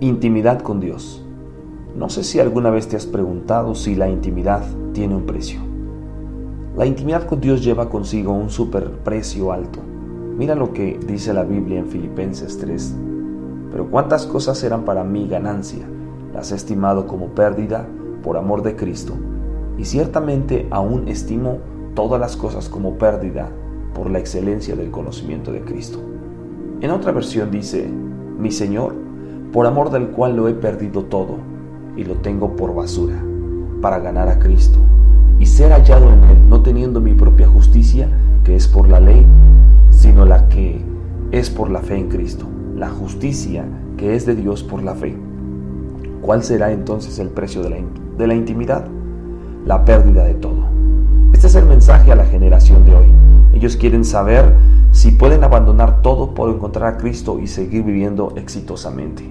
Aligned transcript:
Intimidad 0.00 0.62
con 0.62 0.78
Dios. 0.78 1.24
No 1.96 2.08
sé 2.08 2.22
si 2.22 2.38
alguna 2.38 2.70
vez 2.70 2.86
te 2.86 2.94
has 2.94 3.04
preguntado 3.04 3.74
si 3.74 3.96
la 3.96 4.08
intimidad 4.08 4.62
tiene 4.92 5.16
un 5.16 5.26
precio. 5.26 5.58
La 6.76 6.86
intimidad 6.86 7.26
con 7.26 7.40
Dios 7.40 7.64
lleva 7.64 7.90
consigo 7.90 8.32
un 8.32 8.48
superprecio 8.48 9.50
alto. 9.50 9.80
Mira 10.36 10.54
lo 10.54 10.72
que 10.72 11.00
dice 11.04 11.34
la 11.34 11.42
Biblia 11.42 11.80
en 11.80 11.88
Filipenses 11.88 12.58
3. 12.58 12.94
Pero 13.72 13.90
cuántas 13.90 14.24
cosas 14.24 14.62
eran 14.62 14.84
para 14.84 15.02
mí 15.02 15.26
ganancia, 15.26 15.84
las 16.32 16.52
he 16.52 16.54
estimado 16.54 17.08
como 17.08 17.34
pérdida 17.34 17.84
por 18.22 18.36
amor 18.36 18.62
de 18.62 18.76
Cristo. 18.76 19.14
Y 19.78 19.84
ciertamente 19.84 20.68
aún 20.70 21.08
estimo 21.08 21.58
todas 21.96 22.20
las 22.20 22.36
cosas 22.36 22.68
como 22.68 22.98
pérdida 22.98 23.50
por 23.94 24.08
la 24.10 24.20
excelencia 24.20 24.76
del 24.76 24.92
conocimiento 24.92 25.50
de 25.50 25.62
Cristo. 25.62 25.98
En 26.80 26.92
otra 26.92 27.10
versión 27.10 27.50
dice, 27.50 27.90
mi 28.38 28.52
Señor 28.52 29.07
por 29.52 29.66
amor 29.66 29.90
del 29.90 30.08
cual 30.08 30.36
lo 30.36 30.48
he 30.48 30.54
perdido 30.54 31.04
todo 31.04 31.36
y 31.96 32.04
lo 32.04 32.14
tengo 32.16 32.54
por 32.56 32.74
basura, 32.74 33.16
para 33.80 33.98
ganar 33.98 34.28
a 34.28 34.38
Cristo 34.38 34.78
y 35.38 35.46
ser 35.46 35.72
hallado 35.72 36.12
en 36.12 36.22
Él, 36.24 36.48
no 36.48 36.62
teniendo 36.62 37.00
mi 37.00 37.14
propia 37.14 37.46
justicia, 37.46 38.08
que 38.44 38.56
es 38.56 38.66
por 38.68 38.88
la 38.88 39.00
ley, 39.00 39.26
sino 39.90 40.24
la 40.24 40.48
que 40.48 40.80
es 41.30 41.50
por 41.50 41.70
la 41.70 41.80
fe 41.80 41.96
en 41.96 42.08
Cristo, 42.08 42.46
la 42.76 42.88
justicia 42.88 43.64
que 43.96 44.14
es 44.14 44.26
de 44.26 44.34
Dios 44.34 44.62
por 44.62 44.82
la 44.82 44.94
fe. 44.94 45.16
¿Cuál 46.22 46.42
será 46.42 46.72
entonces 46.72 47.18
el 47.18 47.28
precio 47.28 47.62
de 47.62 47.70
la, 47.70 47.76
de 48.18 48.26
la 48.26 48.34
intimidad? 48.34 48.86
La 49.64 49.84
pérdida 49.84 50.24
de 50.24 50.34
todo. 50.34 50.66
Este 51.32 51.46
es 51.46 51.54
el 51.54 51.66
mensaje 51.66 52.12
a 52.12 52.16
la 52.16 52.24
generación 52.24 52.84
de 52.84 52.94
hoy. 52.94 53.06
Ellos 53.52 53.76
quieren 53.76 54.04
saber 54.04 54.54
si 54.98 55.12
pueden 55.12 55.44
abandonar 55.44 56.02
todo 56.02 56.34
por 56.34 56.50
encontrar 56.50 56.94
a 56.94 56.98
Cristo 56.98 57.38
y 57.38 57.46
seguir 57.46 57.84
viviendo 57.84 58.32
exitosamente. 58.34 59.22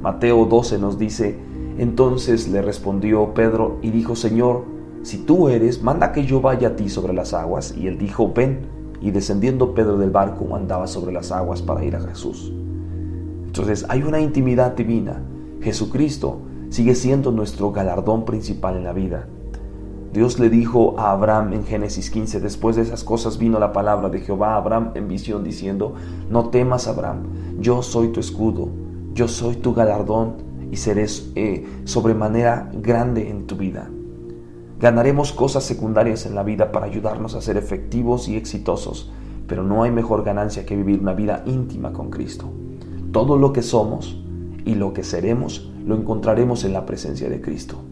Mateo 0.00 0.44
12 0.44 0.78
nos 0.78 0.96
dice, 0.96 1.36
entonces 1.76 2.46
le 2.46 2.62
respondió 2.62 3.34
Pedro 3.34 3.78
y 3.82 3.90
dijo, 3.90 4.14
Señor, 4.14 4.62
si 5.02 5.18
tú 5.18 5.48
eres, 5.48 5.82
manda 5.82 6.12
que 6.12 6.24
yo 6.24 6.40
vaya 6.40 6.68
a 6.68 6.76
ti 6.76 6.88
sobre 6.88 7.14
las 7.14 7.34
aguas. 7.34 7.74
Y 7.76 7.88
él 7.88 7.98
dijo, 7.98 8.32
ven. 8.32 8.60
Y 9.00 9.10
descendiendo 9.10 9.74
Pedro 9.74 9.98
del 9.98 10.10
barco 10.10 10.54
andaba 10.54 10.86
sobre 10.86 11.12
las 11.12 11.32
aguas 11.32 11.62
para 11.62 11.84
ir 11.84 11.96
a 11.96 12.00
Jesús. 12.00 12.52
Entonces 13.46 13.86
hay 13.88 14.04
una 14.04 14.20
intimidad 14.20 14.76
divina. 14.76 15.20
Jesucristo 15.60 16.42
sigue 16.68 16.94
siendo 16.94 17.32
nuestro 17.32 17.72
galardón 17.72 18.24
principal 18.24 18.76
en 18.76 18.84
la 18.84 18.92
vida. 18.92 19.26
Dios 20.12 20.38
le 20.38 20.48
dijo 20.48 20.98
a 20.98 21.12
Abraham 21.12 21.52
en 21.52 21.64
Génesis 21.64 22.10
15, 22.10 22.40
después 22.40 22.76
de 22.76 22.82
esas 22.82 23.04
cosas 23.04 23.36
vino 23.36 23.58
la 23.58 23.72
palabra 23.72 24.08
de 24.08 24.20
Jehová 24.20 24.54
a 24.54 24.56
Abraham 24.56 24.92
en 24.94 25.06
visión 25.06 25.44
diciendo, 25.44 25.94
no 26.30 26.48
temas 26.48 26.88
Abraham, 26.88 27.24
yo 27.60 27.82
soy 27.82 28.08
tu 28.08 28.18
escudo, 28.18 28.70
yo 29.12 29.28
soy 29.28 29.56
tu 29.56 29.74
galardón 29.74 30.36
y 30.70 30.76
seré 30.76 31.06
eh, 31.34 31.66
sobremanera 31.84 32.70
grande 32.72 33.28
en 33.28 33.46
tu 33.46 33.56
vida. 33.56 33.90
Ganaremos 34.80 35.32
cosas 35.32 35.64
secundarias 35.64 36.24
en 36.24 36.34
la 36.34 36.42
vida 36.42 36.72
para 36.72 36.86
ayudarnos 36.86 37.34
a 37.34 37.42
ser 37.42 37.58
efectivos 37.58 38.28
y 38.28 38.36
exitosos, 38.36 39.10
pero 39.46 39.62
no 39.62 39.82
hay 39.82 39.90
mejor 39.90 40.24
ganancia 40.24 40.64
que 40.64 40.76
vivir 40.76 41.00
una 41.00 41.14
vida 41.14 41.42
íntima 41.46 41.92
con 41.92 42.10
Cristo. 42.10 42.46
Todo 43.12 43.36
lo 43.36 43.52
que 43.52 43.62
somos 43.62 44.22
y 44.64 44.74
lo 44.74 44.94
que 44.94 45.04
seremos 45.04 45.70
lo 45.84 45.96
encontraremos 45.96 46.64
en 46.64 46.72
la 46.72 46.86
presencia 46.86 47.28
de 47.28 47.40
Cristo. 47.40 47.82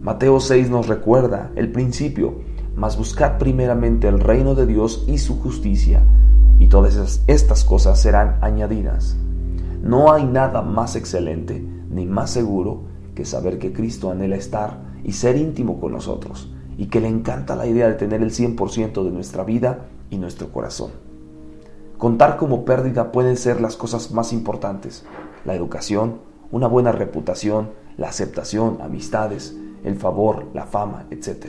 Mateo 0.00 0.40
6 0.40 0.70
nos 0.70 0.86
recuerda 0.86 1.50
el 1.56 1.70
principio, 1.72 2.40
mas 2.74 2.96
buscad 2.96 3.36
primeramente 3.36 4.08
el 4.08 4.18
reino 4.18 4.54
de 4.54 4.64
Dios 4.64 5.04
y 5.06 5.18
su 5.18 5.38
justicia, 5.38 6.02
y 6.58 6.68
todas 6.68 7.22
estas 7.26 7.64
cosas 7.64 8.00
serán 8.00 8.38
añadidas. 8.40 9.18
No 9.82 10.10
hay 10.10 10.24
nada 10.24 10.62
más 10.62 10.96
excelente 10.96 11.62
ni 11.90 12.06
más 12.06 12.30
seguro 12.30 12.84
que 13.14 13.26
saber 13.26 13.58
que 13.58 13.74
Cristo 13.74 14.10
anhela 14.10 14.36
estar 14.36 14.80
y 15.04 15.12
ser 15.12 15.36
íntimo 15.36 15.78
con 15.78 15.92
nosotros 15.92 16.50
y 16.78 16.86
que 16.86 17.02
le 17.02 17.08
encanta 17.08 17.54
la 17.54 17.66
idea 17.66 17.86
de 17.86 17.94
tener 17.94 18.22
el 18.22 18.30
100% 18.30 19.04
de 19.04 19.10
nuestra 19.10 19.44
vida 19.44 19.88
y 20.08 20.16
nuestro 20.16 20.50
corazón. 20.50 20.92
Contar 21.98 22.38
como 22.38 22.64
pérdida 22.64 23.12
pueden 23.12 23.36
ser 23.36 23.60
las 23.60 23.76
cosas 23.76 24.12
más 24.12 24.32
importantes, 24.32 25.04
la 25.44 25.54
educación, 25.54 26.20
una 26.50 26.68
buena 26.68 26.90
reputación, 26.90 27.72
la 27.98 28.08
aceptación, 28.08 28.78
amistades, 28.80 29.54
el 29.84 29.96
favor, 29.96 30.46
la 30.54 30.66
fama, 30.66 31.06
etc. 31.10 31.46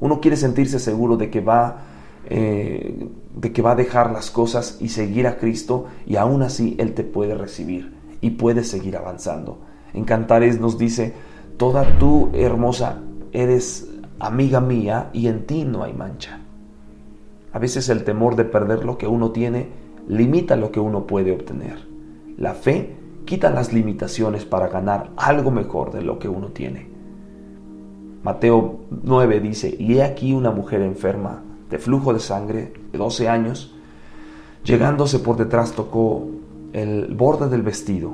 Uno 0.00 0.20
quiere 0.20 0.36
sentirse 0.36 0.78
seguro 0.78 1.16
de 1.16 1.30
que 1.30 1.40
va 1.40 1.82
eh, 2.28 3.08
de 3.34 3.52
que 3.52 3.62
va 3.62 3.72
a 3.72 3.76
dejar 3.76 4.12
las 4.12 4.30
cosas 4.30 4.78
y 4.80 4.90
seguir 4.90 5.26
a 5.26 5.38
Cristo 5.38 5.86
y 6.06 6.16
aún 6.16 6.42
así 6.42 6.76
Él 6.78 6.94
te 6.94 7.02
puede 7.02 7.34
recibir 7.34 7.94
y 8.20 8.30
puedes 8.30 8.68
seguir 8.68 8.96
avanzando. 8.96 9.58
En 9.92 10.04
Cantares 10.04 10.60
nos 10.60 10.78
dice, 10.78 11.14
toda 11.56 11.98
tú 11.98 12.30
hermosa 12.32 13.00
eres 13.32 13.88
amiga 14.18 14.60
mía 14.60 15.10
y 15.12 15.26
en 15.26 15.46
ti 15.46 15.64
no 15.64 15.82
hay 15.82 15.94
mancha. 15.94 16.40
A 17.52 17.58
veces 17.58 17.88
el 17.88 18.04
temor 18.04 18.36
de 18.36 18.44
perder 18.44 18.84
lo 18.84 18.96
que 18.98 19.06
uno 19.06 19.32
tiene 19.32 19.68
limita 20.08 20.56
lo 20.56 20.70
que 20.70 20.80
uno 20.80 21.06
puede 21.06 21.32
obtener. 21.32 21.86
La 22.36 22.54
fe 22.54 22.96
quita 23.24 23.50
las 23.50 23.72
limitaciones 23.72 24.44
para 24.44 24.68
ganar 24.68 25.10
algo 25.16 25.50
mejor 25.50 25.92
de 25.92 26.02
lo 26.02 26.18
que 26.18 26.28
uno 26.28 26.48
tiene. 26.48 26.91
Mateo 28.22 28.80
9 29.02 29.40
dice, 29.40 29.74
y 29.76 29.94
he 29.94 30.04
aquí 30.04 30.32
una 30.32 30.52
mujer 30.52 30.80
enferma 30.82 31.42
de 31.70 31.78
flujo 31.78 32.12
de 32.12 32.20
sangre 32.20 32.72
de 32.92 32.98
12 32.98 33.28
años, 33.28 33.74
llegándose 34.64 35.18
por 35.18 35.36
detrás 35.36 35.72
tocó 35.72 36.28
el 36.72 37.14
borde 37.14 37.48
del 37.48 37.62
vestido, 37.62 38.12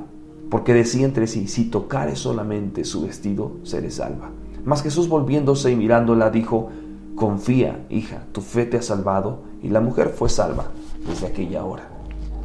porque 0.49 0.73
decía 0.73 1.05
entre 1.05 1.27
sí, 1.27 1.47
si 1.47 1.65
tocare 1.65 2.15
solamente 2.15 2.85
su 2.85 3.03
vestido, 3.03 3.57
seré 3.63 3.91
salva. 3.91 4.31
Mas 4.65 4.81
Jesús 4.81 5.07
volviéndose 5.07 5.71
y 5.71 5.75
mirándola 5.75 6.31
dijo, 6.31 6.69
confía, 7.15 7.85
hija, 7.89 8.23
tu 8.31 8.41
fe 8.41 8.65
te 8.65 8.77
ha 8.77 8.81
salvado, 8.81 9.43
y 9.61 9.69
la 9.69 9.81
mujer 9.81 10.09
fue 10.09 10.29
salva 10.29 10.65
desde 11.07 11.27
aquella 11.27 11.63
hora. 11.65 11.87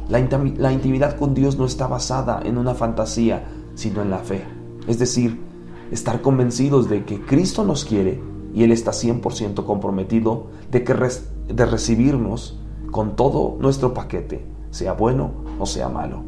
La, 0.07 0.19
la 0.57 0.71
intimidad 0.71 1.17
con 1.17 1.33
Dios 1.33 1.57
no 1.57 1.65
está 1.65 1.87
basada 1.87 2.41
en 2.45 2.59
una 2.59 2.75
fantasía, 2.75 3.43
sino 3.73 4.03
en 4.03 4.11
la 4.11 4.19
fe. 4.19 4.43
Es 4.87 4.99
decir, 4.99 5.44
estar 5.91 6.21
convencidos 6.21 6.89
de 6.89 7.05
que 7.05 7.21
Cristo 7.21 7.63
nos 7.63 7.85
quiere 7.85 8.21
y 8.53 8.63
Él 8.63 8.71
está 8.71 8.91
100% 8.91 9.65
comprometido 9.65 10.47
de, 10.71 10.83
que 10.83 10.95
de 11.47 11.65
recibirnos 11.65 12.59
con 12.91 13.15
todo 13.15 13.57
nuestro 13.59 13.93
paquete, 13.93 14.45
sea 14.71 14.93
bueno 14.93 15.31
o 15.59 15.65
sea 15.65 15.89
malo. 15.89 16.23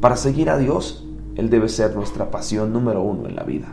Para 0.00 0.16
seguir 0.16 0.50
a 0.50 0.58
Dios, 0.58 1.06
Él 1.36 1.50
debe 1.50 1.68
ser 1.68 1.94
nuestra 1.94 2.30
pasión 2.30 2.72
número 2.72 3.02
uno 3.02 3.28
en 3.28 3.36
la 3.36 3.44
vida. 3.44 3.68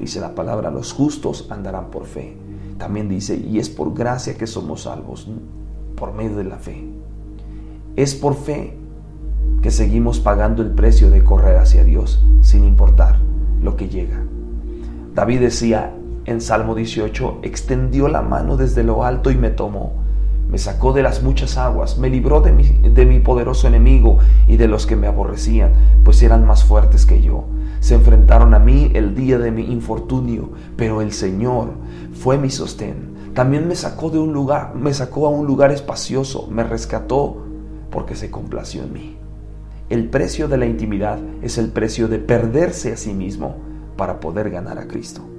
Dice 0.00 0.20
la 0.20 0.34
palabra, 0.34 0.70
los 0.70 0.92
justos 0.92 1.48
andarán 1.50 1.90
por 1.90 2.06
fe. 2.06 2.36
También 2.78 3.08
dice, 3.08 3.36
y 3.36 3.58
es 3.58 3.68
por 3.68 3.92
gracia 3.92 4.38
que 4.38 4.46
somos 4.46 4.82
salvos, 4.82 5.28
por 5.96 6.14
medio 6.14 6.36
de 6.36 6.44
la 6.44 6.58
fe. 6.58 6.88
Es 7.96 8.14
por 8.14 8.36
fe 8.36 8.76
que 9.60 9.72
seguimos 9.72 10.20
pagando 10.20 10.62
el 10.62 10.70
precio 10.70 11.10
de 11.10 11.24
correr 11.24 11.58
hacia 11.58 11.82
Dios, 11.82 12.24
sin 12.40 12.64
importar 12.64 13.18
lo 13.60 13.76
que 13.76 13.88
llega. 13.88 14.24
David 15.18 15.40
decía, 15.40 15.92
en 16.26 16.40
Salmo 16.40 16.76
18, 16.76 17.40
extendió 17.42 18.06
la 18.06 18.22
mano 18.22 18.56
desde 18.56 18.84
lo 18.84 19.04
alto 19.04 19.32
y 19.32 19.34
me 19.34 19.50
tomó. 19.50 19.94
Me 20.48 20.58
sacó 20.58 20.92
de 20.92 21.02
las 21.02 21.24
muchas 21.24 21.58
aguas, 21.58 21.98
me 21.98 22.08
libró 22.08 22.40
de 22.40 22.52
mi, 22.52 22.62
de 22.62 23.04
mi 23.04 23.18
poderoso 23.18 23.66
enemigo 23.66 24.18
y 24.46 24.58
de 24.58 24.68
los 24.68 24.86
que 24.86 24.94
me 24.94 25.08
aborrecían, 25.08 25.72
pues 26.04 26.22
eran 26.22 26.46
más 26.46 26.62
fuertes 26.62 27.04
que 27.04 27.20
yo. 27.20 27.46
Se 27.80 27.96
enfrentaron 27.96 28.54
a 28.54 28.60
mí 28.60 28.92
el 28.94 29.16
día 29.16 29.40
de 29.40 29.50
mi 29.50 29.64
infortunio, 29.72 30.52
pero 30.76 31.02
el 31.02 31.10
Señor 31.10 31.72
fue 32.12 32.38
mi 32.38 32.48
sostén. 32.48 33.32
También 33.34 33.66
me 33.66 33.74
sacó 33.74 34.10
de 34.10 34.20
un 34.20 34.32
lugar, 34.32 34.76
me 34.76 34.94
sacó 34.94 35.26
a 35.26 35.30
un 35.30 35.48
lugar 35.48 35.72
espacioso, 35.72 36.46
me 36.48 36.62
rescató 36.62 37.44
porque 37.90 38.14
se 38.14 38.30
complació 38.30 38.84
en 38.84 38.92
mí. 38.92 39.16
El 39.90 40.10
precio 40.10 40.46
de 40.46 40.58
la 40.58 40.66
intimidad 40.66 41.18
es 41.42 41.58
el 41.58 41.70
precio 41.70 42.06
de 42.06 42.20
perderse 42.20 42.92
a 42.92 42.96
sí 42.96 43.12
mismo 43.12 43.66
para 43.98 44.20
poder 44.20 44.48
ganar 44.48 44.78
a 44.78 44.86
Cristo. 44.86 45.37